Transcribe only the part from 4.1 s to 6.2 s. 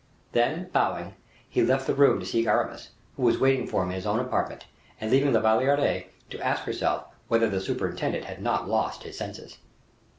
apartment, and leaving La Valliere